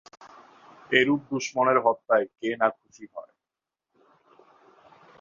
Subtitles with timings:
[0.89, 3.33] এরূপ দুশমনের হত্যায় কে না খুশী হয়?